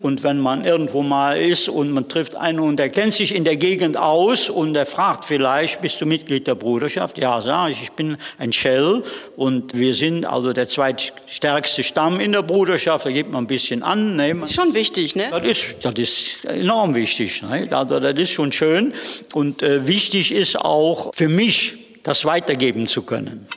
[0.00, 3.42] Und wenn man irgendwo mal ist und man trifft einen und der kennt sich in
[3.42, 7.18] der Gegend aus und der fragt vielleicht, bist du Mitglied der Bruderschaft?
[7.18, 9.02] Ja, sage ich, ich bin ein Shell
[9.36, 13.06] und wir sind also der zweitstärkste Stamm in der Bruderschaft.
[13.06, 14.14] Da gibt man ein bisschen an.
[14.14, 14.36] Ne?
[14.36, 15.30] Das ist schon wichtig, ne?
[15.32, 17.42] Das ist, das ist enorm wichtig.
[17.42, 17.66] Ne?
[17.68, 18.94] Also das ist schon schön.
[19.32, 21.74] Und äh, wichtig ist auch für mich,
[22.04, 23.48] das weitergeben zu können.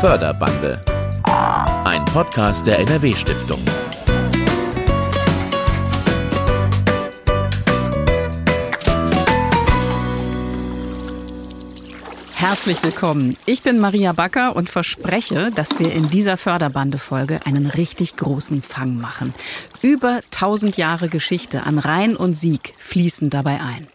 [0.00, 0.82] Förderbande
[2.14, 3.58] Podcast der NRW-Stiftung.
[12.36, 13.36] Herzlich willkommen.
[13.46, 18.96] Ich bin Maria Backer und verspreche, dass wir in dieser Förderbande-Folge einen richtig großen Fang
[18.96, 19.34] machen.
[19.82, 23.88] Über 1000 Jahre Geschichte an Rhein und Sieg fließen dabei ein.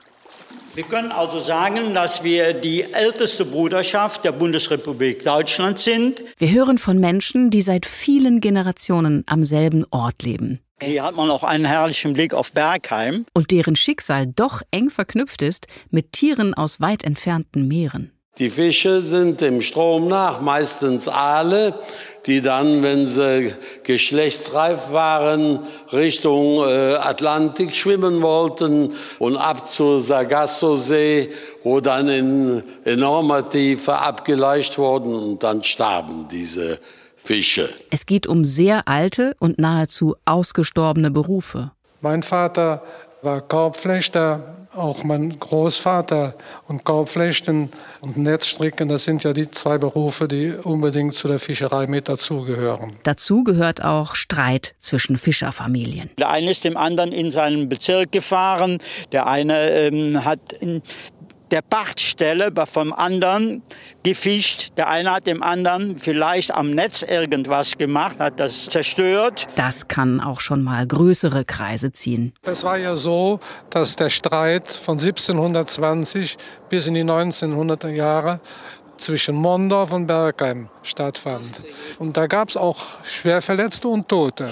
[0.80, 6.24] Wir können also sagen, dass wir die älteste Bruderschaft der Bundesrepublik Deutschland sind.
[6.38, 10.62] Wir hören von Menschen, die seit vielen Generationen am selben Ort leben.
[10.82, 13.26] Hier hat man auch einen herrlichen Blick auf Bergheim.
[13.34, 18.14] Und deren Schicksal doch eng verknüpft ist mit Tieren aus weit entfernten Meeren.
[18.40, 21.74] Die Fische sind dem Strom nach meistens Aale,
[22.26, 25.60] die dann, wenn sie geschlechtsreif waren,
[25.92, 31.32] Richtung äh, Atlantik schwimmen wollten und ab zur Sargasso-See,
[31.66, 36.80] wo dann in enormer Tiefe abgeleicht wurden und dann starben diese
[37.18, 37.70] Fische.
[37.90, 41.72] Es geht um sehr alte und nahezu ausgestorbene Berufe.
[42.00, 42.84] Mein Vater
[43.22, 46.36] war Korbflechter auch mein Großvater
[46.68, 47.70] und Korbflechten
[48.02, 52.94] und Netzstricken, das sind ja die zwei Berufe, die unbedingt zu der Fischerei mit dazugehören.
[53.04, 56.10] Dazu gehört auch Streit zwischen Fischerfamilien.
[56.18, 58.80] Der eine ist dem anderen in seinen Bezirk gefahren.
[59.12, 60.82] Der eine ähm, hat in
[61.52, 63.64] der Pachtstelle vom anderen
[64.04, 64.72] gefischt.
[64.78, 69.48] Der eine hat dem anderen vielleicht am Netz irgendwas gemacht, hat das zerstört.
[69.56, 72.34] Das kann auch schon mal größere Kreise ziehen.
[72.44, 73.40] Es war ja so,
[73.70, 76.38] dass der Streit von 1720
[76.70, 78.40] bis in die 1900er Jahre
[78.98, 81.62] zwischen Mondorf und Bergheim stattfand.
[81.98, 84.52] Und da gab es auch Schwerverletzte und Tote.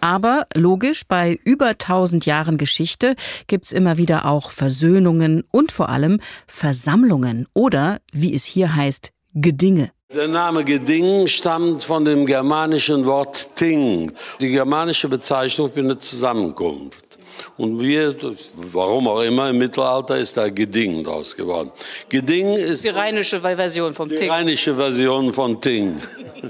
[0.00, 3.16] Aber logisch, bei über 1000 Jahren Geschichte
[3.46, 9.12] gibt es immer wieder auch Versöhnungen und vor allem Versammlungen oder, wie es hier heißt,
[9.34, 9.92] Gedinge.
[10.12, 17.09] Der Name Geding stammt von dem germanischen Wort Ting, die germanische Bezeichnung für eine Zusammenkunft.
[17.56, 18.16] Und wir,
[18.54, 21.70] warum auch immer, im Mittelalter ist da Geding draus geworden.
[22.08, 24.26] Geding ist die rheinische Version vom die Ting.
[24.26, 25.96] Die rheinische Version von Ting.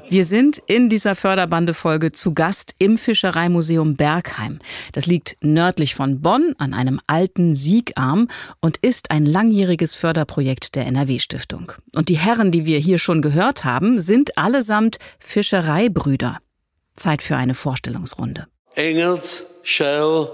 [0.08, 4.60] Wir sind in dieser Förderbande-Folge zu Gast im Fischereimuseum Bergheim.
[4.92, 8.28] Das liegt nördlich von Bonn an einem alten Siegarm
[8.60, 11.72] und ist ein langjähriges Förderprojekt der NRW-Stiftung.
[11.94, 16.38] Und die Herren, die wir hier schon gehört haben, sind allesamt Fischereibrüder.
[16.94, 18.46] Zeit für eine Vorstellungsrunde.
[18.74, 20.28] Engels, Schell,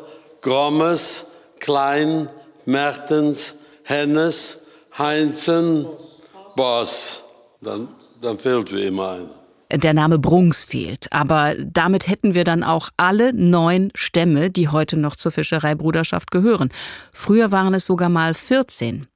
[0.46, 1.26] Grommes,
[1.58, 2.28] Klein,
[2.66, 5.86] Mertens, Hennes, Heinzen,
[6.54, 7.24] Boss.
[7.60, 7.88] Dann,
[8.22, 9.80] dann fehlt wie immer ein.
[9.80, 14.96] Der Name Brungs fehlt, aber damit hätten wir dann auch alle neun Stämme, die heute
[14.96, 16.70] noch zur Fischereibruderschaft gehören.
[17.12, 19.08] Früher waren es sogar mal 14.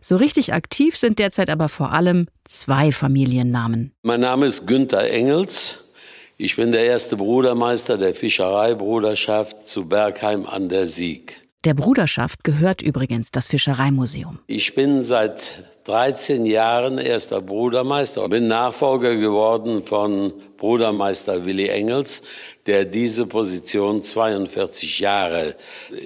[0.00, 3.92] So richtig aktiv sind derzeit aber vor allem zwei Familiennamen.
[4.02, 5.78] Mein Name ist Günther Engels.
[6.44, 11.40] Ich bin der erste Brudermeister der Fischereibruderschaft zu Bergheim an der Sieg.
[11.62, 14.40] Der Bruderschaft gehört übrigens das Fischereimuseum.
[14.48, 22.22] Ich bin seit 13 Jahren erster Brudermeister und bin Nachfolger geworden von Brudermeister Willi Engels,
[22.66, 25.54] der diese Position 42 Jahre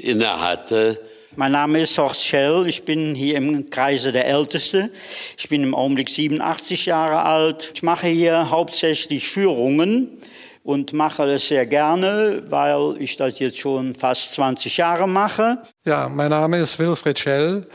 [0.03, 1.01] innehatte.
[1.39, 4.91] Mein Name ist Horst Schell, ich bin hier im Kreise der Älteste.
[5.37, 7.73] Ich bin im Augenblick 87 Jahre alt.
[7.75, 10.17] Ich mache hier hauptsächlich Führungen
[10.65, 15.59] und mache das sehr gerne, weil ich das jetzt schon fast 20 Jahre mache.
[15.85, 17.67] Ja, mein Name ist Wilfried Schell.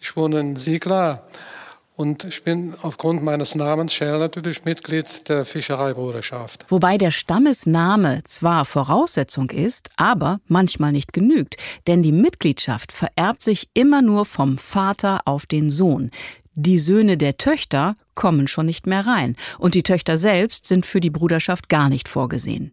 [0.00, 1.26] Ich wohne in Siegler
[2.00, 6.64] und ich bin aufgrund meines Namens Schell natürlich Mitglied der Fischereibruderschaft.
[6.68, 11.56] Wobei der Stammesname zwar Voraussetzung ist, aber manchmal nicht genügt.
[11.86, 16.10] Denn die Mitgliedschaft vererbt sich immer nur vom Vater auf den Sohn.
[16.54, 19.36] Die Söhne der Töchter kommen schon nicht mehr rein.
[19.58, 22.72] Und die Töchter selbst sind für die Bruderschaft gar nicht vorgesehen.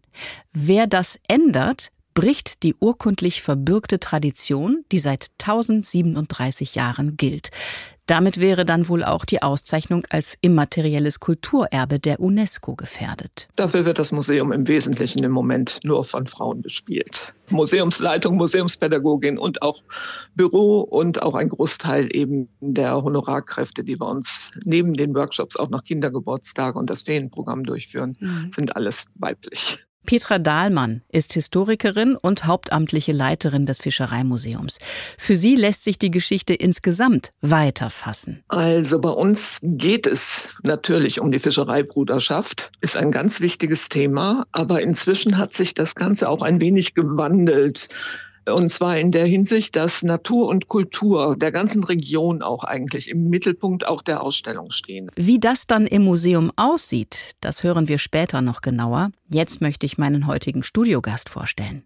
[0.54, 7.50] Wer das ändert, bricht die urkundlich verbürgte Tradition, die seit 1037 Jahren gilt.
[8.08, 13.48] Damit wäre dann wohl auch die Auszeichnung als immaterielles Kulturerbe der UNESCO gefährdet.
[13.56, 17.34] Dafür wird das Museum im Wesentlichen im Moment nur von Frauen bespielt.
[17.50, 19.82] Museumsleitung, Museumspädagogin und auch
[20.34, 25.68] Büro und auch ein Großteil eben der Honorarkräfte, die bei uns neben den Workshops auch
[25.68, 28.50] noch Kindergeburtstage und das Ferienprogramm durchführen, mhm.
[28.52, 29.86] sind alles weiblich.
[30.08, 34.78] Petra Dahlmann ist Historikerin und hauptamtliche Leiterin des Fischereimuseums.
[35.18, 38.42] Für sie lässt sich die Geschichte insgesamt weiter fassen.
[38.48, 44.80] Also bei uns geht es natürlich um die Fischereibruderschaft, ist ein ganz wichtiges Thema, aber
[44.80, 47.90] inzwischen hat sich das Ganze auch ein wenig gewandelt.
[48.52, 53.28] Und zwar in der Hinsicht, dass Natur und Kultur der ganzen Region auch eigentlich im
[53.28, 55.10] Mittelpunkt auch der Ausstellung stehen.
[55.16, 59.10] Wie das dann im Museum aussieht, das hören wir später noch genauer.
[59.30, 61.84] Jetzt möchte ich meinen heutigen Studiogast vorstellen.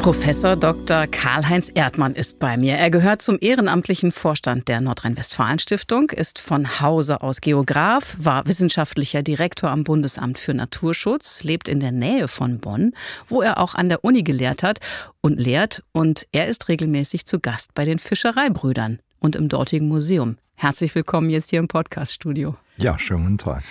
[0.00, 1.06] Professor Dr.
[1.08, 2.76] Karl-Heinz Erdmann ist bei mir.
[2.76, 9.68] Er gehört zum ehrenamtlichen Vorstand der Nordrhein-Westfalen-Stiftung, ist von Hause aus Geograf, war wissenschaftlicher Direktor
[9.68, 12.94] am Bundesamt für Naturschutz, lebt in der Nähe von Bonn,
[13.28, 14.78] wo er auch an der Uni gelehrt hat
[15.20, 15.82] und lehrt.
[15.92, 20.38] Und er ist regelmäßig zu Gast bei den Fischereibrüdern und im dortigen Museum.
[20.54, 22.56] Herzlich willkommen jetzt hier im Podcaststudio.
[22.80, 23.62] Ja, schönen guten Tag.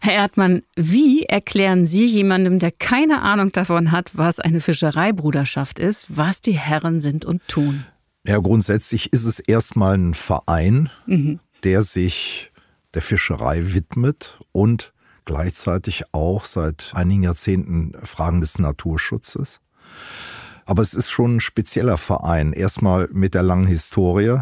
[0.00, 6.16] Herr Erdmann, wie erklären Sie jemandem, der keine Ahnung davon hat, was eine Fischereibruderschaft ist,
[6.16, 7.84] was die Herren sind und tun?
[8.26, 11.40] Ja, grundsätzlich ist es erstmal ein Verein, mhm.
[11.62, 12.52] der sich
[12.94, 14.94] der Fischerei widmet und
[15.26, 19.60] gleichzeitig auch seit einigen Jahrzehnten Fragen des Naturschutzes.
[20.64, 22.54] Aber es ist schon ein spezieller Verein.
[22.54, 24.38] Erstmal mit der langen Historie.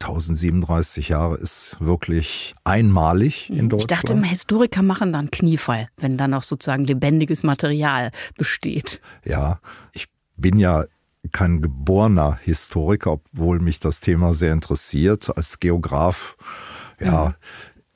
[0.00, 3.90] 1037 Jahre ist wirklich einmalig in Deutschland.
[3.90, 9.00] Ich dachte, Historiker machen dann Kniefall, wenn dann auch sozusagen lebendiges Material besteht.
[9.24, 9.60] Ja,
[9.92, 10.06] ich
[10.36, 10.84] bin ja
[11.32, 15.36] kein geborener Historiker, obwohl mich das Thema sehr interessiert.
[15.36, 16.36] Als Geograf,
[17.00, 17.34] ja, mhm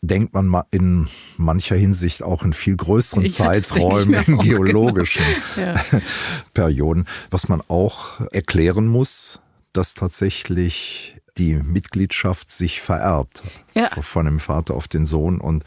[0.03, 5.23] denkt man in mancher Hinsicht auch in viel größeren ich Zeiträumen, in geologischen
[5.57, 5.75] ja.
[6.55, 7.07] Perioden.
[7.31, 9.41] Was man auch erklären muss,
[9.73, 13.43] dass tatsächlich die Mitgliedschaft sich vererbt.
[13.75, 13.89] Ja.
[14.01, 15.41] Von dem Vater auf den Sohn.
[15.41, 15.65] Und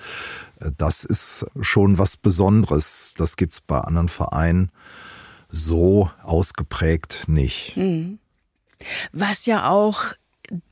[0.60, 3.16] äh, das ist schon was Besonderes.
[3.18, 4.72] Das gibt's bei anderen Vereinen
[5.50, 7.78] so ausgeprägt nicht.
[7.78, 8.20] Mhm.
[9.14, 10.14] Was ja auch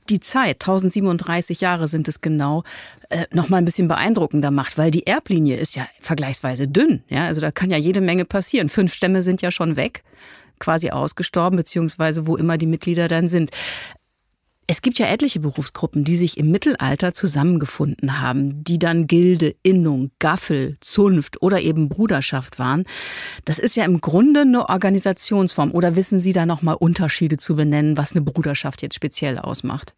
[0.08, 2.62] die Zeit, 1037 Jahre sind es genau,
[3.08, 7.02] äh, noch mal ein bisschen beeindruckender macht, weil die Erblinie ist ja vergleichsweise dünn.
[7.08, 8.68] Ja, also da kann ja jede Menge passieren.
[8.68, 10.04] Fünf Stämme sind ja schon weg,
[10.58, 13.50] quasi ausgestorben, beziehungsweise wo immer die Mitglieder dann sind.
[14.66, 20.10] Es gibt ja etliche Berufsgruppen, die sich im Mittelalter zusammengefunden haben, die dann Gilde, Innung,
[20.18, 22.84] Gaffel, Zunft oder eben Bruderschaft waren.
[23.44, 25.72] Das ist ja im Grunde eine Organisationsform.
[25.72, 29.94] Oder wissen Sie da nochmal Unterschiede zu benennen, was eine Bruderschaft jetzt speziell ausmacht?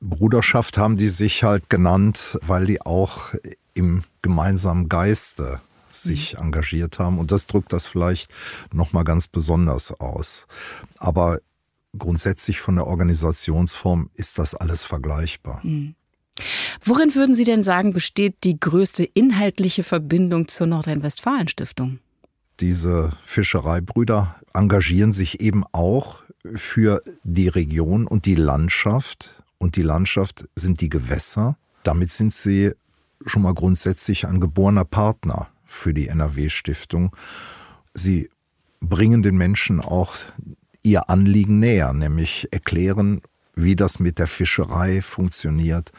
[0.00, 3.34] Bruderschaft haben die sich halt genannt, weil die auch
[3.74, 5.60] im gemeinsamen Geiste
[5.90, 6.44] sich mhm.
[6.44, 8.30] engagiert haben und das drückt das vielleicht
[8.72, 10.46] noch mal ganz besonders aus.
[10.98, 11.40] Aber
[11.98, 15.60] grundsätzlich von der Organisationsform ist das alles vergleichbar.
[15.62, 15.94] Mhm.
[16.82, 21.98] Worin würden Sie denn sagen, besteht die größte inhaltliche Verbindung zur Nordrhein-Westfalen-Stiftung?
[22.60, 26.22] Diese Fischereibrüder engagieren sich eben auch
[26.54, 29.42] für die Region und die Landschaft.
[29.58, 31.56] Und die Landschaft sind die Gewässer.
[31.84, 32.72] Damit sind sie
[33.26, 37.14] schon mal grundsätzlich ein geborener Partner für die NRW-Stiftung.
[37.94, 38.28] Sie
[38.80, 40.16] bringen den Menschen auch
[40.82, 43.22] ihr Anliegen näher, nämlich erklären,
[43.54, 45.92] wie das mit der Fischerei funktioniert.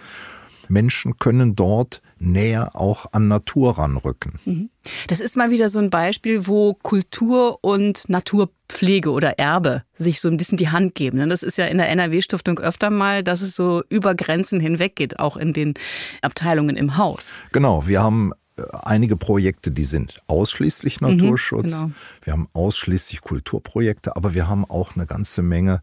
[0.70, 4.40] Menschen können dort näher auch an Natur ranrücken.
[4.46, 4.70] Mhm.
[5.08, 10.30] Das ist mal wieder so ein Beispiel, wo Kultur und Naturpflege oder Erbe sich so
[10.30, 11.30] ein bisschen die Hand geben.
[11.30, 15.20] Das ist ja in der NRW-Stiftung öfter mal, dass es so über Grenzen hinweg geht,
[15.20, 15.74] auch in den
[16.22, 17.34] Abteilungen im Haus.
[17.52, 18.32] Genau, wir haben
[18.72, 21.78] einige Projekte, die sind ausschließlich mhm, Naturschutz.
[21.78, 21.94] Mhm, genau.
[22.24, 25.82] Wir haben ausschließlich Kulturprojekte, aber wir haben auch eine ganze Menge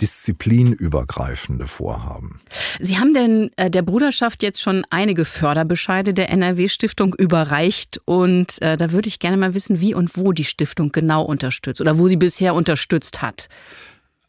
[0.00, 2.40] disziplinübergreifende Vorhaben.
[2.80, 8.76] Sie haben denn äh, der Bruderschaft jetzt schon einige Förderbescheide der NRW-Stiftung überreicht und äh,
[8.76, 12.06] da würde ich gerne mal wissen, wie und wo die Stiftung genau unterstützt oder wo
[12.06, 13.48] sie bisher unterstützt hat.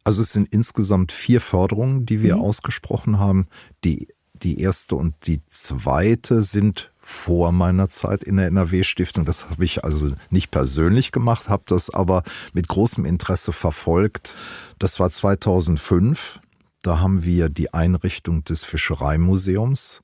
[0.04, 2.42] Also es sind insgesamt vier Förderungen, die wir mhm.
[2.42, 3.48] ausgesprochen haben.
[3.84, 4.08] Die
[4.44, 9.26] die erste und die zweite sind vor meiner Zeit in der NRW-Stiftung.
[9.26, 14.38] Das habe ich also nicht persönlich gemacht, habe das aber mit großem Interesse verfolgt.
[14.78, 16.40] Das war 2005.
[16.82, 20.02] Da haben wir die Einrichtung des Fischereimuseums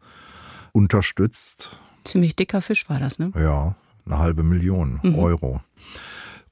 [0.72, 1.80] unterstützt.
[2.04, 3.32] Ziemlich dicker Fisch war das, ne?
[3.36, 3.76] Ja,
[4.06, 5.16] eine halbe Million mhm.
[5.16, 5.62] Euro.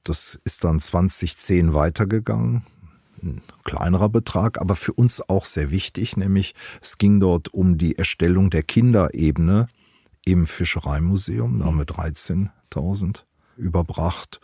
[0.02, 2.64] Das ist dann 2010 weitergegangen.
[3.24, 7.96] Ein kleinerer Betrag, aber für uns auch sehr wichtig, nämlich es ging dort um die
[7.96, 9.66] Erstellung der Kinderebene
[10.26, 13.22] im Fischereimuseum, da haben wir 13.000
[13.56, 14.40] überbracht.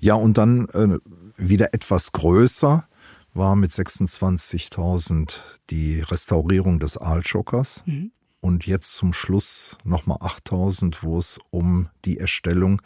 [0.00, 0.98] Ja, und dann äh,
[1.36, 2.88] wieder etwas größer
[3.34, 5.38] war mit 26.000
[5.70, 7.84] die Restaurierung des Aalschockers.
[7.86, 8.12] Mhm.
[8.40, 12.80] Und jetzt zum Schluss nochmal 8.000, wo es um die Erstellung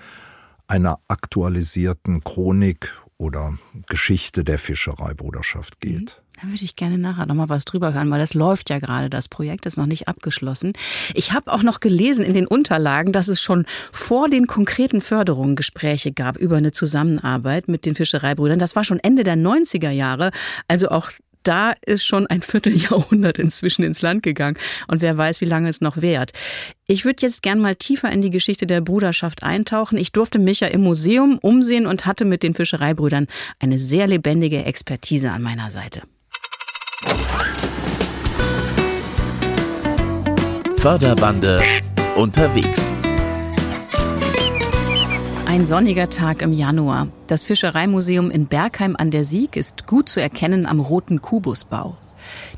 [0.66, 3.56] einer aktualisierten Chronik oder
[3.88, 6.18] Geschichte der Fischereibruderschaft geht.
[6.18, 6.22] Mhm.
[6.42, 9.08] Da würde ich gerne nachher nochmal was drüber hören, weil das läuft ja gerade.
[9.08, 10.72] Das Projekt ist noch nicht abgeschlossen.
[11.14, 15.54] Ich habe auch noch gelesen in den Unterlagen, dass es schon vor den konkreten Förderungen
[15.54, 18.58] Gespräche gab über eine Zusammenarbeit mit den Fischereibrüdern.
[18.58, 20.32] Das war schon Ende der 90er Jahre.
[20.66, 21.12] Also auch
[21.42, 24.58] da ist schon ein Vierteljahrhundert inzwischen ins Land gegangen
[24.88, 26.32] und wer weiß, wie lange es noch währt.
[26.86, 29.98] Ich würde jetzt gern mal tiefer in die Geschichte der Bruderschaft eintauchen.
[29.98, 34.64] Ich durfte mich ja im Museum umsehen und hatte mit den Fischereibrüdern eine sehr lebendige
[34.64, 36.02] Expertise an meiner Seite.
[40.76, 41.62] Förderbande
[42.16, 42.94] unterwegs.
[45.52, 47.08] Ein sonniger Tag im Januar.
[47.26, 51.98] Das Fischereimuseum in Bergheim an der Sieg ist gut zu erkennen am roten Kubusbau.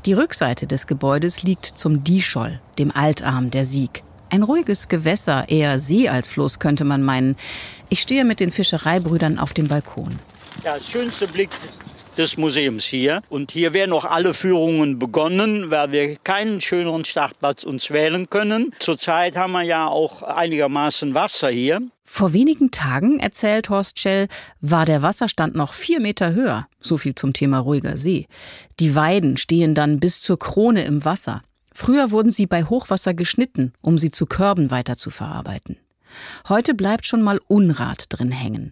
[0.05, 4.03] Die Rückseite des Gebäudes liegt zum Diescholl, dem Altarm der Sieg.
[4.29, 7.35] Ein ruhiges Gewässer, eher See als Fluss, könnte man meinen.
[7.89, 10.17] Ich stehe mit den Fischereibrüdern auf dem Balkon.
[10.63, 11.49] Ja, schönste Blick
[12.17, 13.21] des Museums hier.
[13.29, 18.73] Und hier werden noch alle Führungen begonnen, weil wir keinen schöneren Startplatz uns wählen können.
[18.79, 21.81] Zurzeit haben wir ja auch einigermaßen Wasser hier.
[22.03, 24.27] Vor wenigen Tagen, erzählt Horst Schell,
[24.61, 26.67] war der Wasserstand noch vier Meter höher.
[26.79, 28.27] So viel zum Thema ruhiger See.
[28.79, 31.41] Die Weiden stehen dann bis zur Krone im Wasser.
[31.73, 35.77] Früher wurden sie bei Hochwasser geschnitten, um sie zu Körben weiterzuverarbeiten.
[36.47, 38.71] Heute bleibt schon mal Unrat drin hängen.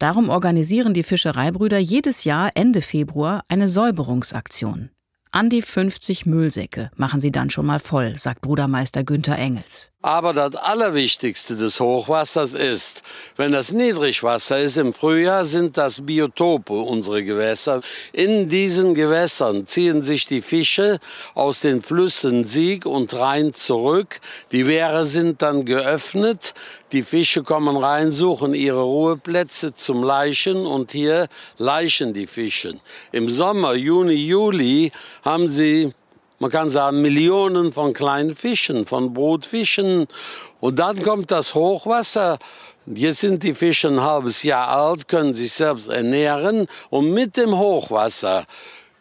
[0.00, 4.88] Darum organisieren die Fischereibrüder jedes Jahr Ende Februar eine Säuberungsaktion.
[5.30, 9.89] An die 50 Müllsäcke machen sie dann schon mal voll, sagt Brudermeister Günther Engels.
[10.02, 13.02] Aber das Allerwichtigste des Hochwassers ist,
[13.36, 17.82] wenn das Niedrigwasser ist im Frühjahr, sind das Biotope unsere Gewässer.
[18.14, 21.00] In diesen Gewässern ziehen sich die Fische
[21.34, 24.20] aus den Flüssen Sieg und Rhein zurück.
[24.52, 26.54] Die Wehre sind dann geöffnet.
[26.92, 31.28] Die Fische kommen rein, suchen ihre Ruheplätze zum Leichen und hier
[31.58, 32.80] leichen die Fische.
[33.12, 34.92] Im Sommer, Juni, Juli
[35.22, 35.92] haben sie
[36.40, 40.08] man kann sagen, Millionen von kleinen Fischen, von Brutfischen.
[40.58, 42.38] Und dann kommt das Hochwasser.
[42.86, 46.66] Jetzt sind die Fische ein halbes Jahr alt, können sich selbst ernähren.
[46.88, 48.46] Und mit dem Hochwasser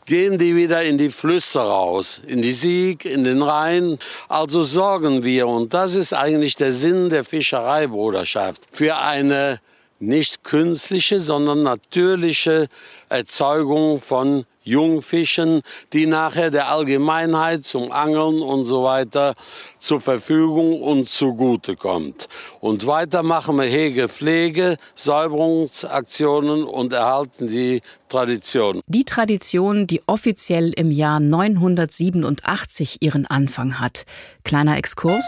[0.05, 3.97] gehen die wieder in die Flüsse raus, in die Sieg, in den Rhein.
[4.27, 9.61] Also sorgen wir, und das ist eigentlich der Sinn der Fischereibruderschaft, für eine
[10.01, 12.67] nicht künstliche, sondern natürliche
[13.07, 15.61] Erzeugung von Jungfischen,
[15.93, 19.35] die nachher der Allgemeinheit zum Angeln und so weiter
[19.77, 22.27] zur Verfügung und zugute kommt.
[22.59, 28.81] Und weiter machen wir Hege, Pflege, Säuberungsaktionen und erhalten die Tradition.
[28.87, 34.05] Die Tradition, die offiziell im Jahr 987 ihren Anfang hat.
[34.43, 35.25] Kleiner Exkurs.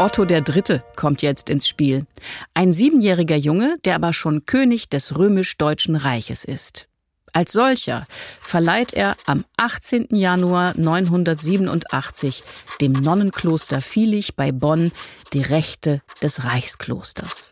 [0.00, 0.80] Otto III.
[0.96, 2.06] kommt jetzt ins Spiel.
[2.54, 6.88] Ein siebenjähriger Junge, der aber schon König des römisch-deutschen Reiches ist.
[7.34, 8.06] Als solcher
[8.40, 10.06] verleiht er am 18.
[10.12, 12.42] Januar 987
[12.80, 14.90] dem Nonnenkloster Vilich bei Bonn
[15.34, 17.50] die Rechte des Reichsklosters.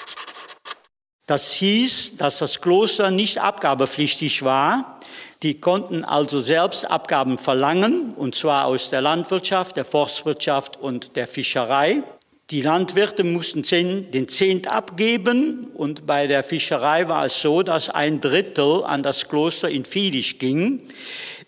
[1.26, 4.98] Das hieß, dass das Kloster nicht abgabepflichtig war.
[5.42, 11.26] Die konnten also selbst Abgaben verlangen, und zwar aus der Landwirtschaft, der Forstwirtschaft und der
[11.26, 12.04] Fischerei.
[12.50, 18.22] Die Landwirte mussten den Zehnt abgeben und bei der Fischerei war es so, dass ein
[18.22, 20.82] Drittel an das Kloster in Fiedisch ging.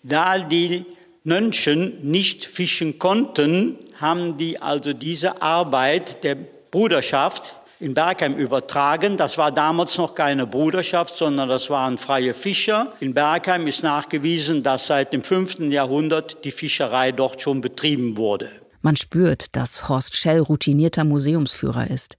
[0.03, 0.85] Da die
[1.23, 6.37] Mönchen nicht fischen konnten, haben die also diese Arbeit der
[6.69, 9.17] Bruderschaft in Bergheim übertragen.
[9.17, 12.93] Das war damals noch keine Bruderschaft, sondern das waren freie Fischer.
[12.99, 15.61] In Bergheim ist nachgewiesen, dass seit dem 5.
[15.61, 18.51] Jahrhundert die Fischerei dort schon betrieben wurde.
[18.81, 22.17] Man spürt, dass Horst Schell routinierter Museumsführer ist.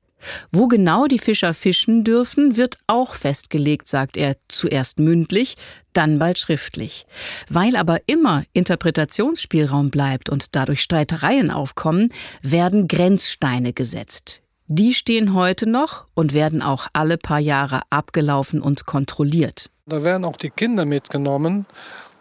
[0.50, 5.57] Wo genau die Fischer fischen dürfen, wird auch festgelegt, sagt er, zuerst mündlich,
[5.92, 7.07] dann bald schriftlich.
[7.49, 14.42] Weil aber immer Interpretationsspielraum bleibt und dadurch Streitereien aufkommen, werden Grenzsteine gesetzt.
[14.69, 19.71] Die stehen heute noch und werden auch alle paar Jahre abgelaufen und kontrolliert.
[19.87, 21.66] Da werden auch die Kinder mitgenommen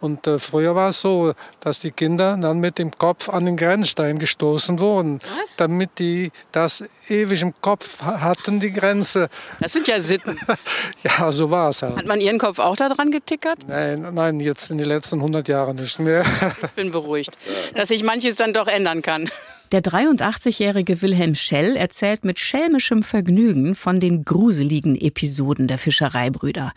[0.02, 3.56] Und äh, früher war es so, dass die Kinder dann mit dem Kopf an den
[3.56, 5.56] Grenzstein gestoßen wurden, Was?
[5.56, 9.30] damit die das ewig im Kopf hatten, die Grenze.
[9.60, 10.36] Das sind ja Sitten.
[11.04, 12.06] ja, so war es Hat halt.
[12.06, 13.60] man Ihren Kopf auch da dran getickert?
[13.68, 16.24] Nein, nein, jetzt in den letzten 100 Jahren nicht mehr.
[16.62, 17.38] Ich bin beruhigt,
[17.76, 19.30] dass sich manches dann doch ändern kann.
[19.70, 26.72] Der 83-jährige Wilhelm Schell erzählt mit schelmischem Vergnügen von den gruseligen Episoden der Fischereibrüder.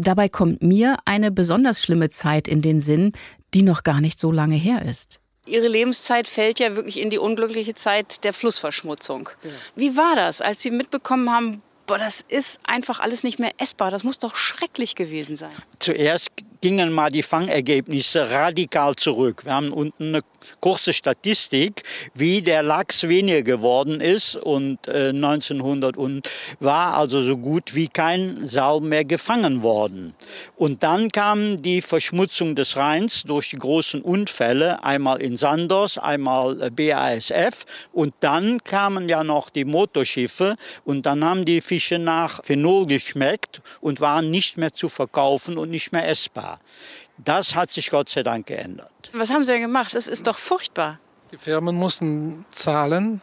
[0.00, 3.12] Dabei kommt mir eine besonders schlimme Zeit in den Sinn,
[3.52, 5.20] die noch gar nicht so lange her ist.
[5.46, 9.28] Ihre Lebenszeit fällt ja wirklich in die unglückliche Zeit der Flussverschmutzung.
[9.74, 13.90] Wie war das, als Sie mitbekommen haben, boah, das ist einfach alles nicht mehr essbar,
[13.90, 15.50] das muss doch schrecklich gewesen sein?
[15.80, 16.28] Zuerst
[16.60, 19.44] gingen mal die Fangergebnisse radikal zurück.
[19.44, 20.20] Wir haben unten eine
[20.60, 21.82] kurze Statistik,
[22.14, 26.30] wie der Lachs weniger geworden ist und äh, 1900 und
[26.60, 30.14] war also so gut wie kein Sau mehr gefangen worden.
[30.56, 36.60] Und dann kam die Verschmutzung des Rheins durch die großen Unfälle, einmal in Sanders, einmal
[36.62, 42.44] äh, BASF und dann kamen ja noch die Motorschiffe und dann haben die Fische nach
[42.44, 46.60] Phenol geschmeckt und waren nicht mehr zu verkaufen und nicht mehr essbar.
[47.24, 48.90] Das hat sich Gott sei Dank geändert.
[49.12, 49.94] Was haben Sie denn gemacht?
[49.94, 50.98] Das ist doch furchtbar.
[51.32, 53.20] Die Firmen mussten zahlen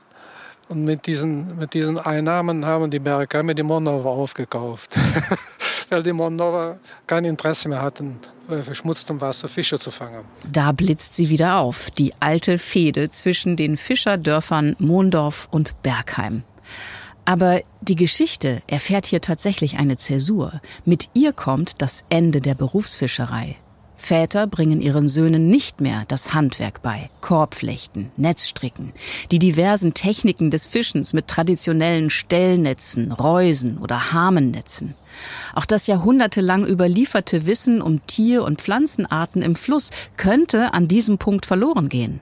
[0.70, 4.96] und mit diesen, mit diesen Einnahmen haben die Bergheimer die Mondower aufgekauft.
[5.90, 10.26] Weil die Mondower kein Interesse mehr hatten, bei verschmutztem Wasser Fische zu fangen.
[10.52, 16.44] Da blitzt sie wieder auf, die alte Fehde zwischen den Fischerdörfern Mondorf und Bergheim.
[17.24, 20.62] Aber die Geschichte erfährt hier tatsächlich eine Zäsur.
[20.86, 23.58] Mit ihr kommt das Ende der Berufsfischerei.
[23.98, 27.10] Väter bringen ihren Söhnen nicht mehr das Handwerk bei.
[27.20, 28.94] Korbflechten, Netzstricken,
[29.32, 34.94] die diversen Techniken des Fischens mit traditionellen Stellnetzen, Reusen oder Harmennetzen.
[35.56, 41.46] Auch das jahrhundertelang überlieferte Wissen um Tier- und Pflanzenarten im Fluss könnte an diesem Punkt
[41.48, 42.22] verloren gehen.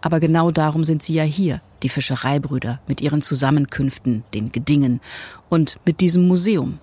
[0.00, 5.00] Aber genau darum sind sie ja hier, die Fischereibrüder, mit ihren Zusammenkünften, den Gedingen
[5.48, 6.78] und mit diesem Museum.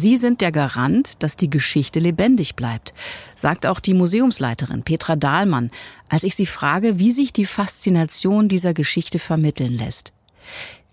[0.00, 2.94] Sie sind der Garant, dass die Geschichte lebendig bleibt,
[3.36, 5.70] sagt auch die Museumsleiterin Petra Dahlmann,
[6.08, 10.14] als ich sie frage, wie sich die Faszination dieser Geschichte vermitteln lässt.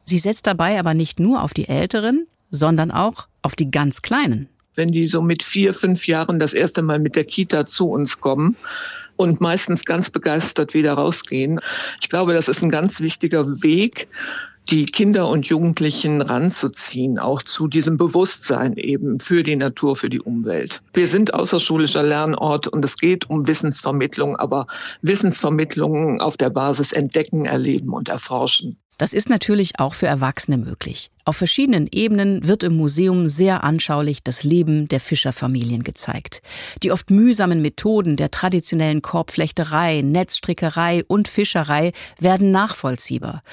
[0.03, 4.49] Sie setzt dabei aber nicht nur auf die Älteren, sondern auch auf die ganz Kleinen.
[4.75, 8.19] Wenn die so mit vier, fünf Jahren das erste Mal mit der Kita zu uns
[8.19, 8.57] kommen,
[9.15, 11.59] und meistens ganz begeistert wieder rausgehen.
[12.01, 14.07] Ich glaube, das ist ein ganz wichtiger Weg,
[14.69, 20.19] die Kinder und Jugendlichen ranzuziehen, auch zu diesem Bewusstsein eben für die Natur, für die
[20.19, 20.81] Umwelt.
[20.93, 24.67] Wir sind außerschulischer Lernort und es geht um Wissensvermittlung, aber
[25.01, 28.77] Wissensvermittlung auf der Basis entdecken, erleben und erforschen.
[28.97, 31.11] Das ist natürlich auch für Erwachsene möglich.
[31.23, 36.41] Auf verschiedenen Ebenen wird im Museum sehr anschaulich das Leben der Fischerfamilien gezeigt.
[36.81, 43.43] Die oft mühsamen Methoden der traditionellen Korbflechterei, Netzstrickerei und Fischerei werden nachvollziehbar.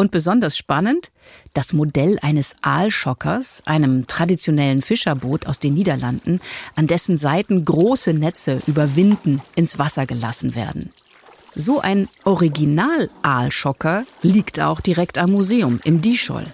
[0.00, 1.12] Und besonders spannend,
[1.52, 6.40] das Modell eines Aalschockers, einem traditionellen Fischerboot aus den Niederlanden,
[6.74, 10.94] an dessen Seiten große Netze über Winden ins Wasser gelassen werden.
[11.54, 16.46] So ein Original-Aalschocker liegt auch direkt am Museum im Dischol.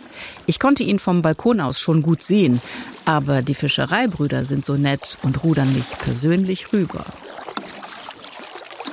[0.47, 2.61] Ich konnte ihn vom Balkon aus schon gut sehen,
[3.05, 7.05] aber die Fischereibrüder sind so nett und rudern mich persönlich rüber.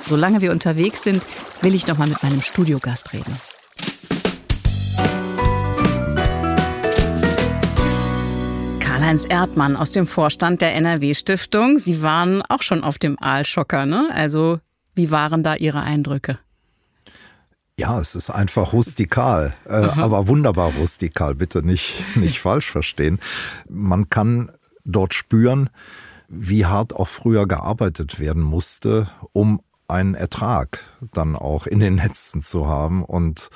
[0.06, 1.24] Solange wir unterwegs sind,
[1.60, 3.36] will ich noch mal mit meinem Studiogast reden.
[9.04, 11.76] Karl-Heinz Erdmann aus dem Vorstand der NRW-Stiftung.
[11.76, 14.08] Sie waren auch schon auf dem Aalschocker, ne?
[14.14, 14.60] Also,
[14.94, 16.38] wie waren da Ihre Eindrücke?
[17.76, 21.34] Ja, es ist einfach rustikal, äh, aber wunderbar rustikal.
[21.34, 23.20] Bitte nicht, nicht falsch verstehen.
[23.68, 24.50] Man kann
[24.86, 25.68] dort spüren,
[26.28, 30.80] wie hart auch früher gearbeitet werden musste, um einen Ertrag
[31.12, 33.04] dann auch in den Netzen zu haben.
[33.04, 33.50] Und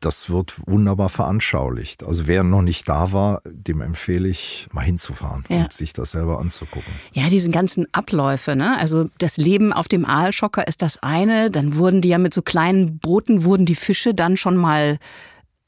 [0.00, 2.04] das wird wunderbar veranschaulicht.
[2.04, 5.64] Also wer noch nicht da war, dem empfehle ich, mal hinzufahren Ja.
[5.64, 6.92] und sich das selber anzugucken.
[7.12, 8.78] Ja, diesen ganzen Abläufe, ne?
[8.78, 11.50] Also das Leben auf dem Aalschocker ist das eine.
[11.50, 14.98] Dann wurden die ja mit so kleinen Booten, wurden die Fische dann schon mal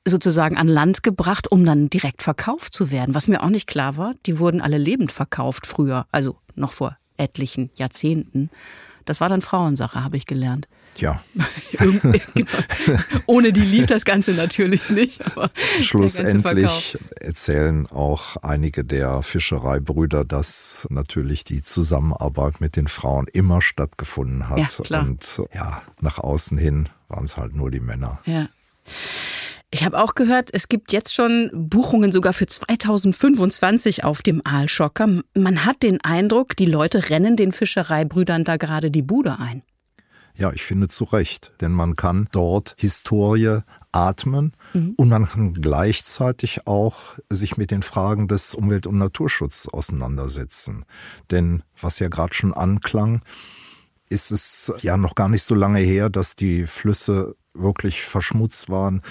[0.07, 3.15] sozusagen an Land gebracht, um dann direkt verkauft zu werden.
[3.15, 6.97] Was mir auch nicht klar war, die wurden alle lebend verkauft früher, also noch vor
[7.19, 8.49] etlichen Jahrzehnten.
[9.05, 10.69] Das war dann Frauensache, habe ich gelernt.
[11.73, 12.99] Irgendwie- genau.
[13.27, 15.21] Ohne die lief das Ganze natürlich nicht.
[15.81, 24.49] Schlussendlich erzählen auch einige der Fischereibrüder, dass natürlich die Zusammenarbeit mit den Frauen immer stattgefunden
[24.49, 24.59] hat.
[24.59, 25.03] Ja, klar.
[25.03, 28.21] Und ja, nach außen hin waren es halt nur die Männer.
[28.27, 28.49] Ja.
[29.71, 35.21] Ich habe auch gehört, es gibt jetzt schon Buchungen sogar für 2025 auf dem Aalschocker.
[35.35, 39.63] Man hat den Eindruck, die Leute rennen den Fischereibrüdern da gerade die Bude ein.
[40.39, 43.59] Ja, ich finde zu Recht, denn man kann dort Historie
[43.91, 44.95] atmen mhm.
[44.97, 50.85] und man kann gleichzeitig auch sich mit den Fragen des Umwelt- und Naturschutzes auseinandersetzen.
[51.33, 53.23] Denn was ja gerade schon anklang,
[54.09, 59.03] ist es ja noch gar nicht so lange her, dass die Flüsse wirklich verschmutzt waren,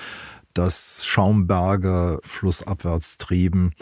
[0.54, 3.74] dass Schaumberge flussabwärts trieben.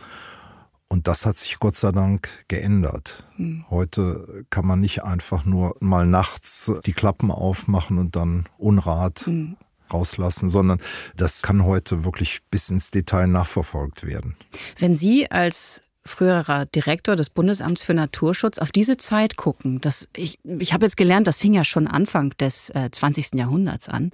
[0.88, 3.28] Und das hat sich Gott sei Dank geändert.
[3.36, 3.66] Hm.
[3.70, 9.58] Heute kann man nicht einfach nur mal nachts die Klappen aufmachen und dann Unrat hm.
[9.92, 10.80] rauslassen, sondern
[11.16, 14.36] das kann heute wirklich bis ins Detail nachverfolgt werden.
[14.78, 19.82] Wenn Sie als früherer Direktor des Bundesamts für Naturschutz, auf diese Zeit gucken.
[19.82, 23.34] Das, ich ich habe jetzt gelernt, das fing ja schon Anfang des äh, 20.
[23.34, 24.12] Jahrhunderts an.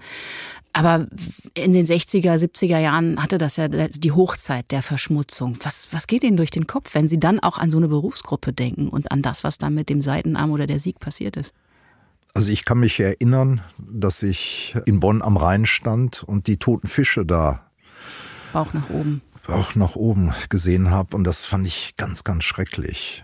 [0.74, 1.08] Aber
[1.54, 5.58] in den 60er, 70er Jahren hatte das ja die Hochzeit der Verschmutzung.
[5.64, 8.54] Was, was geht Ihnen durch den Kopf, wenn Sie dann auch an so eine Berufsgruppe
[8.54, 11.54] denken und an das, was da mit dem Seitenarm oder der Sieg passiert ist?
[12.34, 16.88] Also ich kann mich erinnern, dass ich in Bonn am Rhein stand und die toten
[16.88, 17.66] Fische da
[18.54, 23.24] Bauch nach oben auch nach oben gesehen habe und das fand ich ganz, ganz schrecklich.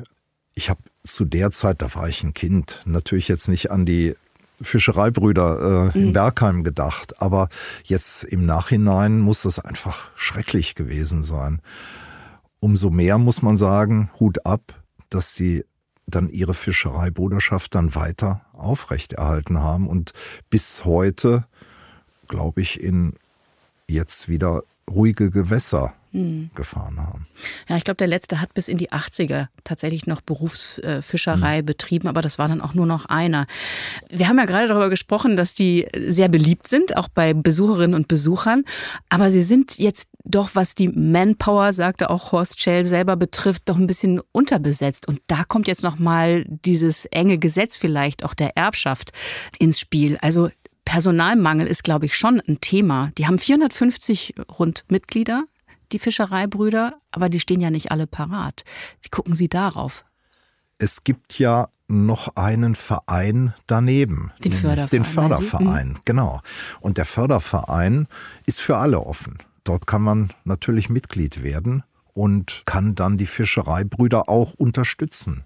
[0.54, 4.16] Ich habe zu der Zeit, da war ich ein Kind, natürlich jetzt nicht an die
[4.62, 6.14] Fischereibrüder äh, in mhm.
[6.14, 7.50] Bergheim gedacht, aber
[7.84, 11.62] jetzt im Nachhinein muss das einfach schrecklich gewesen sein.
[12.60, 15.64] Umso mehr muss man sagen, Hut ab, dass die
[16.08, 20.14] dann ihre Fischereibruderschaft dann weiter aufrechterhalten haben und
[20.50, 21.46] bis heute,
[22.28, 23.14] glaube ich, in
[23.88, 25.94] jetzt wieder ruhige Gewässer
[26.56, 27.28] gefahren haben.
[27.68, 31.66] Ja, ich glaube, der letzte hat bis in die 80er tatsächlich noch Berufsfischerei hm.
[31.66, 33.46] betrieben, aber das war dann auch nur noch einer.
[34.10, 38.08] Wir haben ja gerade darüber gesprochen, dass die sehr beliebt sind, auch bei Besucherinnen und
[38.08, 38.64] Besuchern,
[39.10, 43.78] aber sie sind jetzt doch, was die Manpower, sagte auch Horst Schell selber betrifft, doch
[43.78, 45.08] ein bisschen unterbesetzt.
[45.08, 49.12] Und da kommt jetzt nochmal dieses enge Gesetz vielleicht auch der Erbschaft
[49.60, 50.18] ins Spiel.
[50.22, 50.50] Also
[50.88, 53.12] Personalmangel ist, glaube ich, schon ein Thema.
[53.18, 55.44] Die haben 450 rund Mitglieder,
[55.92, 58.64] die Fischereibrüder, aber die stehen ja nicht alle parat.
[59.02, 60.06] Wie gucken Sie darauf?
[60.78, 64.32] Es gibt ja noch einen Verein daneben.
[64.44, 64.90] Den Förderverein.
[64.90, 66.00] Den Förderverein, mhm.
[66.06, 66.42] genau.
[66.82, 68.08] Und der Förderverein
[68.46, 69.38] ist für alle offen.
[69.64, 75.46] Dort kann man natürlich Mitglied werden und kann dann die Fischereibrüder auch unterstützen.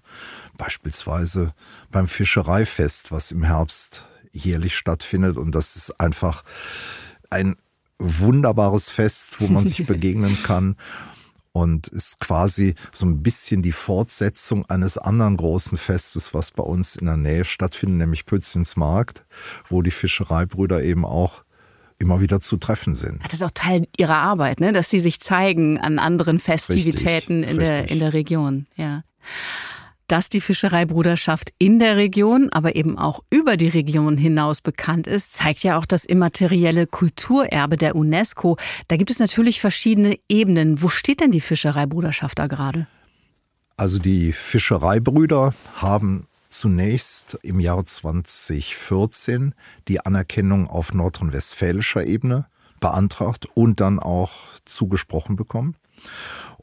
[0.56, 1.54] Beispielsweise
[1.90, 5.36] beim Fischereifest, was im Herbst jährlich stattfindet.
[5.38, 6.44] Und das ist einfach
[7.30, 7.56] ein
[8.02, 10.76] wunderbares Fest, wo man sich begegnen kann.
[11.54, 16.96] Und ist quasi so ein bisschen die Fortsetzung eines anderen großen Festes, was bei uns
[16.96, 19.26] in der Nähe stattfindet, nämlich Pützins Markt,
[19.68, 21.44] wo die Fischereibrüder eben auch
[21.98, 23.22] immer wieder zu treffen sind.
[23.24, 24.72] Das ist auch Teil ihrer Arbeit, ne?
[24.72, 27.86] dass sie sich zeigen an anderen Festivitäten richtig, in, richtig.
[27.86, 28.66] Der, in der Region.
[28.76, 29.02] Ja
[30.12, 35.32] dass die Fischereibruderschaft in der Region, aber eben auch über die Region hinaus bekannt ist,
[35.32, 38.58] zeigt ja auch das immaterielle Kulturerbe der UNESCO.
[38.88, 40.82] Da gibt es natürlich verschiedene Ebenen.
[40.82, 42.86] Wo steht denn die Fischereibruderschaft da gerade?
[43.78, 49.54] Also die Fischereibrüder haben zunächst im Jahr 2014
[49.88, 52.44] die Anerkennung auf nordrhein-westfälischer Ebene
[52.80, 54.32] beantragt und dann auch
[54.66, 55.74] zugesprochen bekommen.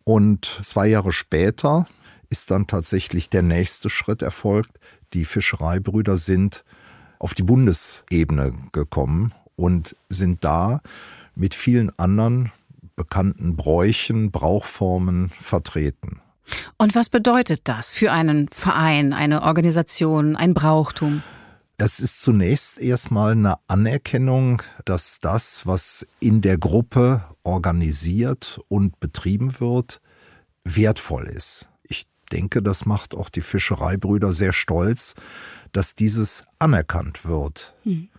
[0.04, 1.88] Und zwei Jahre später
[2.30, 4.80] ist dann tatsächlich der nächste Schritt erfolgt.
[5.13, 6.63] Die Fischereibrüder sind
[7.18, 10.82] auf die Bundesebene gekommen und sind da
[11.36, 12.52] mit vielen anderen
[12.96, 16.22] bekannten Bräuchen, Brauchformen vertreten.
[16.78, 21.22] Und was bedeutet das für einen Verein, eine Organisation, ein Brauchtum?
[21.78, 29.60] Es ist zunächst erstmal eine Anerkennung, dass das, was in der Gruppe organisiert und betrieben
[29.60, 30.02] wird,
[30.65, 31.70] wertvoll ist
[32.30, 35.15] denke, das macht auch die Fischereibrüder sehr stolz,
[35.72, 37.76] dass dieses anerkannt wird.
[37.84, 38.10] Mhm.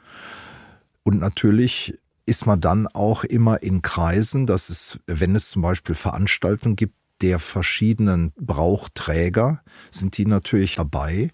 [1.02, 1.94] Und natürlich
[2.26, 6.94] ist man dann auch immer in Kreisen, dass es, wenn es zum Beispiel Veranstaltungen gibt,
[7.22, 11.30] der verschiedenen Brauchträger, sind die natürlich dabei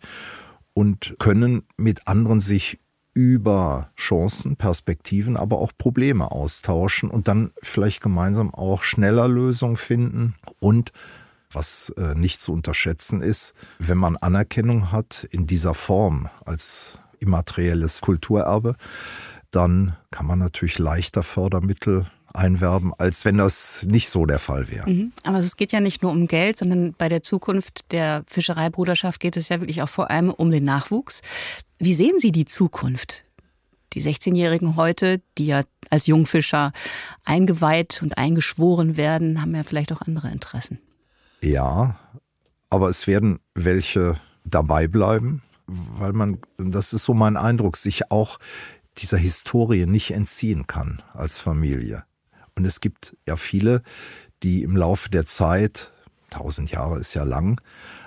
[0.75, 2.81] und können mit anderen sich
[3.15, 10.35] über Chancen, Perspektiven, aber auch Probleme austauschen und dann vielleicht gemeinsam auch schneller Lösungen finden
[10.61, 10.93] und
[11.57, 18.03] was äh, nicht zu unterschätzen ist, wenn man Anerkennung hat in dieser Form als immaterielles
[18.03, 18.77] Kulturerbe,
[19.51, 24.89] dann kann man natürlich leichter Fördermittel einwerben, als wenn das nicht so der Fall wäre.
[24.89, 25.13] Mhm.
[25.23, 29.37] Aber es geht ja nicht nur um Geld, sondern bei der Zukunft der Fischereibruderschaft geht
[29.39, 31.23] es ja wirklich auch vor allem um den Nachwuchs.
[31.79, 33.25] Wie sehen Sie die Zukunft?
[33.95, 36.73] Die 16-Jährigen heute, die ja als Jungfischer
[37.25, 40.79] eingeweiht und eingeschworen werden, haben ja vielleicht auch andere Interessen.
[41.43, 41.97] Ja,
[42.71, 48.39] aber es werden welche dabei bleiben, weil man, das ist so mein Eindruck, sich auch
[48.99, 52.05] dieser Historie nicht entziehen kann als Familie.
[52.57, 53.83] Und es gibt ja viele,
[54.43, 55.93] die im Laufe der Zeit,
[56.31, 57.61] tausend Jahre ist ja lang,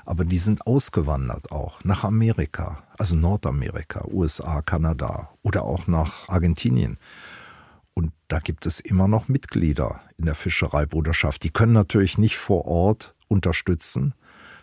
[0.06, 6.98] aber die sind ausgewandert auch nach Amerika, also Nordamerika, USA, Kanada oder auch nach Argentinien.
[7.94, 11.44] Und da gibt es immer noch Mitglieder in der Fischereibruderschaft.
[11.44, 14.14] Die können natürlich nicht vor Ort unterstützen,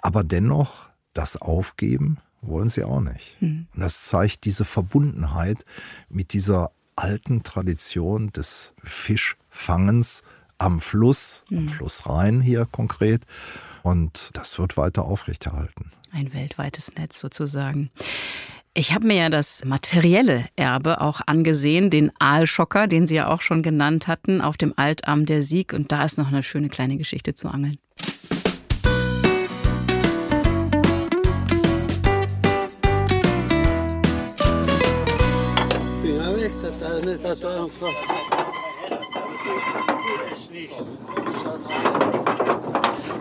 [0.03, 3.41] aber dennoch das Aufgeben wollen sie auch nicht.
[3.41, 3.67] Mhm.
[3.75, 5.65] Und das zeigt diese Verbundenheit
[6.09, 10.23] mit dieser alten Tradition des Fischfangens
[10.59, 11.59] am Fluss, mhm.
[11.59, 13.23] am Fluss Rhein hier konkret.
[13.83, 15.91] Und das wird weiter aufrechterhalten.
[16.13, 17.91] Ein weltweites Netz sozusagen.
[18.75, 23.41] Ich habe mir ja das materielle Erbe auch angesehen, den Aalschocker, den Sie ja auch
[23.41, 25.73] schon genannt hatten, auf dem Altarm der Sieg.
[25.73, 27.79] Und da ist noch eine schöne kleine Geschichte zu angeln.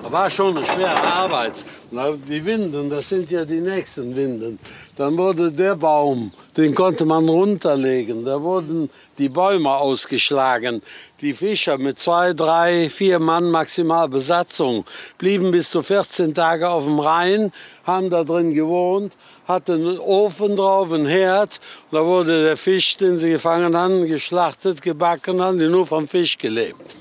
[0.10, 1.54] War schon eine schwere Arbeit.
[1.92, 4.58] Die Winden, das sind ja die nächsten Winden.
[4.96, 8.24] Dann wurde der Baum, den konnte man runterlegen.
[8.24, 10.82] Da wurden die Bäume ausgeschlagen.
[11.20, 14.86] Die Fischer mit zwei, drei, vier Mann maximal Besatzung
[15.18, 17.52] blieben bis zu 14 Tage auf dem Rhein,
[17.84, 19.14] haben da drin gewohnt
[19.48, 21.60] hatte einen Ofen drauf, einen Herd.
[21.92, 26.38] Da wurde der Fisch, den sie gefangen haben, geschlachtet, gebacken haben, die nur vom Fisch
[26.38, 26.96] gelebt.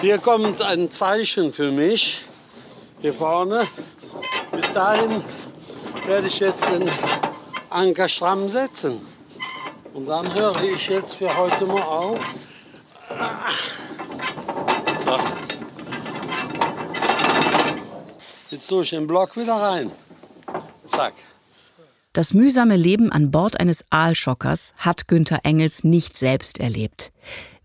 [0.00, 2.24] Hier kommt ein Zeichen für mich,
[3.00, 3.66] hier vorne.
[4.52, 5.24] Bis dahin
[6.06, 6.88] werde ich jetzt den
[7.70, 9.00] Anker stramm setzen.
[9.94, 12.18] Und dann höre ich jetzt für heute mal auf.
[14.96, 15.18] So.
[18.50, 19.90] Jetzt tue ich den Block wieder rein.
[20.86, 21.14] Zack.
[22.12, 27.12] Das mühsame Leben an Bord eines Aalschockers hat Günther Engels nicht selbst erlebt.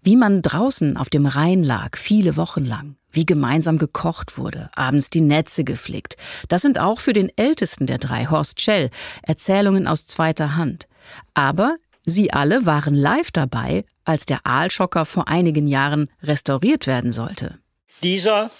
[0.01, 5.09] Wie man draußen auf dem Rhein lag, viele Wochen lang, wie gemeinsam gekocht wurde, abends
[5.09, 6.17] die Netze geflickt.
[6.49, 8.89] Das sind auch für den ältesten der drei, Horst Schell,
[9.21, 10.87] Erzählungen aus zweiter Hand.
[11.33, 17.59] Aber sie alle waren live dabei, als der Aalschocker vor einigen Jahren restauriert werden sollte.
[18.03, 18.51] Dieser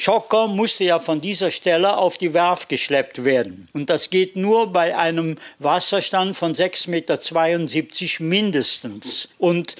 [0.00, 3.68] Schocker musste ja von dieser Stelle auf die Werft geschleppt werden.
[3.72, 9.28] Und das geht nur bei einem Wasserstand von 6,72 Meter mindestens.
[9.38, 9.74] Und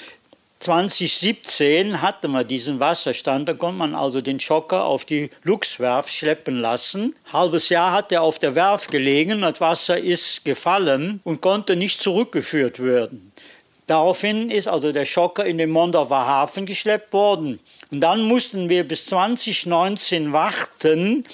[0.58, 6.60] 2017 hatte man diesen Wasserstand, da konnte man also den Schocker auf die Luchswerft schleppen
[6.60, 7.14] lassen.
[7.32, 12.02] Halbes Jahr hat er auf der Werft gelegen, das Wasser ist gefallen und konnte nicht
[12.02, 13.32] zurückgeführt werden.
[13.88, 17.58] Daraufhin ist also der Schocker in den Mondorfer Hafen geschleppt worden.
[17.90, 21.24] Und dann mussten wir bis 2019 warten,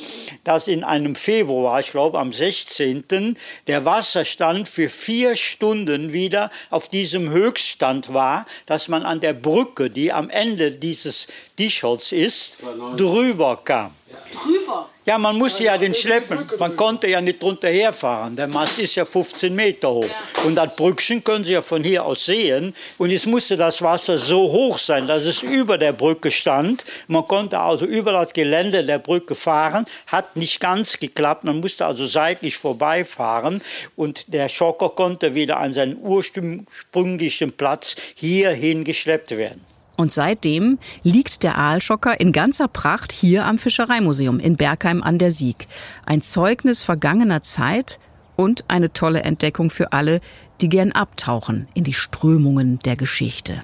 [0.44, 3.36] dass in einem Februar, ich glaube am 16.,
[3.66, 9.90] der Wasserstand für vier Stunden wieder auf diesem Höchststand war, dass man an der Brücke,
[9.90, 11.26] die am Ende dieses
[11.58, 12.58] Dischholz ist,
[12.96, 13.96] drüber kam.
[14.30, 14.90] Drüber?
[15.06, 16.48] Ja, man musste ja den schleppen.
[16.58, 18.36] Man konnte ja nicht drunter herfahren.
[18.36, 20.08] Der Mast ist ja 15 Meter hoch.
[20.46, 22.74] Und das Brückchen können Sie ja von hier aus sehen.
[22.96, 26.86] Und jetzt musste das Wasser so hoch sein, dass es über der Brücke stand.
[27.06, 29.84] Man konnte also über das Gelände der Brücke fahren.
[30.06, 31.44] Hat nicht ganz geklappt.
[31.44, 33.60] Man musste also seitlich vorbeifahren.
[33.96, 39.73] Und der Schocker konnte wieder an seinen ursprünglichen Platz hierhin geschleppt werden.
[39.96, 45.30] Und seitdem liegt der Aalschocker in ganzer Pracht hier am Fischereimuseum in Bergheim an der
[45.30, 45.68] Sieg.
[46.04, 48.00] Ein Zeugnis vergangener Zeit
[48.36, 50.20] und eine tolle Entdeckung für alle,
[50.60, 53.62] die gern abtauchen in die Strömungen der Geschichte.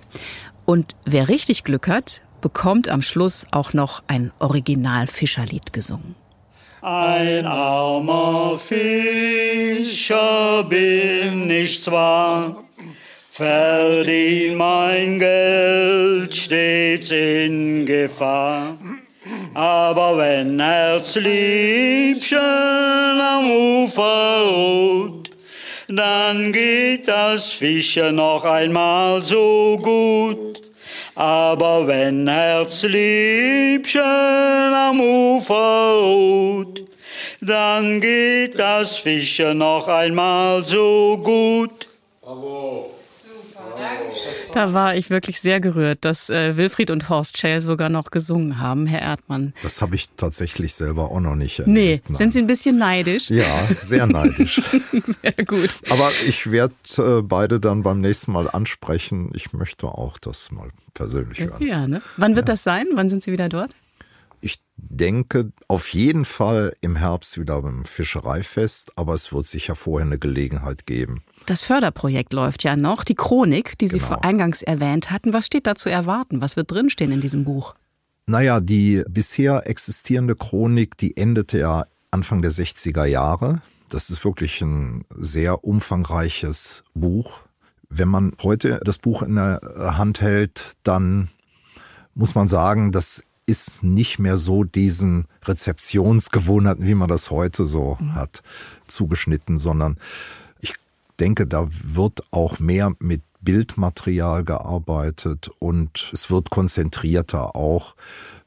[0.65, 6.15] Und wer richtig Glück hat, bekommt am Schluss auch noch ein Original-Fischerlied gesungen.
[6.83, 9.95] Ein armer Fischer
[10.65, 12.65] bin ich zwar,
[13.41, 18.77] verdien mein Geld stets in Gefahr.
[19.55, 25.31] Aber wenn Herzliebchen am Ufer ruht,
[25.89, 30.61] dann geht das Fischen noch einmal so gut.
[31.15, 36.85] Aber wenn Herzliebchen am Ufer ruht,
[37.41, 41.89] dann geht das Fischen noch einmal so gut.
[42.21, 43.00] Bravo.
[44.53, 48.59] Da war ich wirklich sehr gerührt, dass äh, Wilfried und Horst Schell sogar noch gesungen
[48.59, 49.55] haben, Herr Erdmann.
[49.63, 51.75] Das habe ich tatsächlich selber auch noch nicht erlebt.
[51.75, 52.17] Nee, Nein.
[52.17, 53.31] sind Sie ein bisschen neidisch?
[53.31, 54.61] Ja, sehr neidisch.
[55.23, 55.79] sehr gut.
[55.89, 59.31] Aber ich werde äh, beide dann beim nächsten Mal ansprechen.
[59.35, 61.63] Ich möchte auch das mal persönlich hören.
[61.65, 62.03] Ja, ne?
[62.17, 62.55] Wann wird ja.
[62.55, 62.87] das sein?
[62.95, 63.71] Wann sind Sie wieder dort?
[64.41, 70.07] Ich denke auf jeden Fall im Herbst wieder beim Fischereifest, aber es wird sicher vorher
[70.07, 71.23] eine Gelegenheit geben.
[71.47, 74.09] Das Förderprojekt läuft ja noch, die Chronik, die Sie genau.
[74.09, 75.33] vor eingangs erwähnt hatten.
[75.33, 76.41] Was steht da zu erwarten?
[76.41, 77.75] Was wird drinstehen in diesem Buch?
[78.27, 83.63] Naja, die bisher existierende Chronik, die endete ja Anfang der 60er Jahre.
[83.89, 87.41] Das ist wirklich ein sehr umfangreiches Buch.
[87.89, 89.61] Wenn man heute das Buch in der
[89.97, 91.29] Hand hält, dann
[92.15, 97.97] muss man sagen, das ist nicht mehr so diesen Rezeptionsgewohnheiten, wie man das heute so
[97.99, 98.15] mhm.
[98.15, 98.43] hat,
[98.87, 99.99] zugeschnitten, sondern
[101.21, 107.97] denke, da wird auch mehr mit Bildmaterial gearbeitet und es wird konzentrierter auch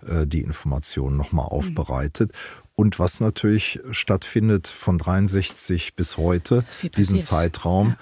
[0.06, 1.52] äh, die Informationen nochmal mhm.
[1.52, 2.32] aufbereitet.
[2.32, 2.64] Mhm.
[2.76, 6.66] Und was natürlich stattfindet von 63 bis heute,
[6.98, 7.90] diesen Zeitraum.
[7.90, 7.98] Ja.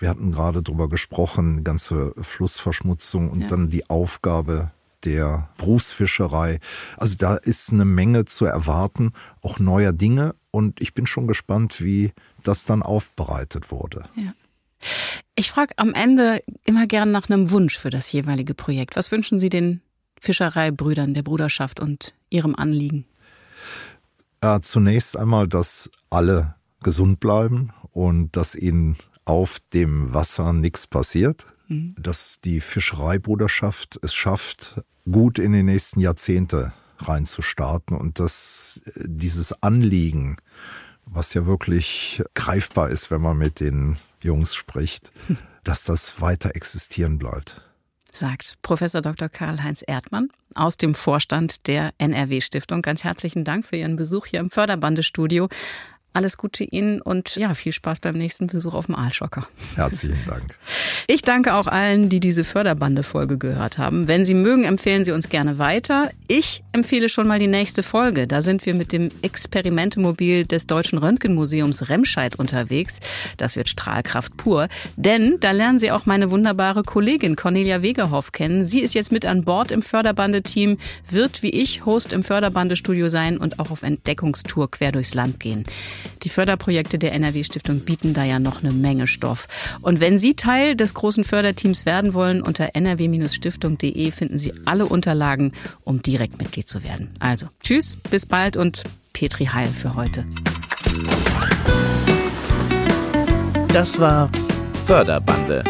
[0.00, 3.46] Wir hatten gerade drüber gesprochen, ganze Flussverschmutzung und ja.
[3.46, 4.72] dann die Aufgabe
[5.04, 6.58] der Berufsfischerei.
[6.96, 10.34] Also da ist eine Menge zu erwarten, auch neuer Dinge.
[10.50, 14.04] Und ich bin schon gespannt, wie das dann aufbereitet wurde.
[14.16, 14.32] Ja.
[15.34, 18.96] Ich frage am Ende immer gern nach einem Wunsch für das jeweilige Projekt.
[18.96, 19.80] Was wünschen Sie den
[20.20, 23.06] Fischereibrüdern der Bruderschaft und ihrem Anliegen?
[24.42, 31.46] Ja, zunächst einmal, dass alle gesund bleiben und dass ihnen auf dem Wasser nichts passiert.
[31.68, 31.94] Mhm.
[31.98, 40.36] Dass die Fischereibruderschaft es schafft, gut in die nächsten Jahrzehnte reinzustarten und dass dieses Anliegen,
[41.04, 45.12] was ja wirklich greifbar ist, wenn man mit den Jungs spricht,
[45.64, 47.60] dass das weiter existieren bleibt.
[48.12, 49.28] Sagt Professor Dr.
[49.28, 52.80] Karl-Heinz Erdmann aus dem Vorstand der NRW Stiftung.
[52.80, 55.48] Ganz herzlichen Dank für Ihren Besuch hier im Förderbandestudio.
[56.16, 59.46] Alles Gute Ihnen und ja, viel Spaß beim nächsten Besuch auf dem Aalschocker.
[59.74, 60.56] Herzlichen Dank.
[61.08, 64.08] Ich danke auch allen, die diese Förderbande-Folge gehört haben.
[64.08, 66.10] Wenn Sie mögen, empfehlen Sie uns gerne weiter.
[66.26, 68.26] Ich empfehle schon mal die nächste Folge.
[68.26, 72.98] Da sind wir mit dem Experimentemobil des Deutschen Röntgenmuseums Remscheid unterwegs.
[73.36, 74.68] Das wird Strahlkraft pur.
[74.96, 78.64] Denn da lernen Sie auch meine wunderbare Kollegin Cornelia Wegerhoff kennen.
[78.64, 83.38] Sie ist jetzt mit an Bord im Förderbande-Team, wird wie ich Host im Förderbande-Studio sein
[83.38, 85.64] und auch auf Entdeckungstour quer durchs Land gehen.
[86.22, 89.48] Die Förderprojekte der NRW-Stiftung bieten da ja noch eine Menge Stoff.
[89.80, 95.52] Und wenn Sie Teil des großen Förderteams werden wollen, unter nrw-stiftung.de finden Sie alle Unterlagen,
[95.84, 97.14] um direkt Mitglied zu werden.
[97.18, 100.24] Also, tschüss, bis bald und Petri Heil für heute.
[103.68, 104.30] Das war
[104.86, 105.62] Förderbande.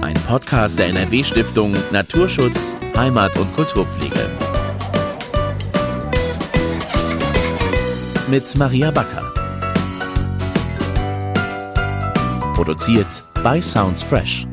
[0.00, 4.30] Ein Podcast der NRW-Stiftung Naturschutz, Heimat und Kulturpflege.
[8.32, 9.30] Mit Maria Backer.
[12.54, 14.46] Produziert bei Sounds Fresh.